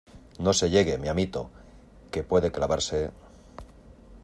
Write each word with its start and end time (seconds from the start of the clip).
no 0.39 0.51
se 0.53 0.71
llegue, 0.71 0.97
mi 0.97 1.09
amito, 1.09 1.51
que 2.09 2.23
puede 2.23 2.51
clavarse... 2.51 3.11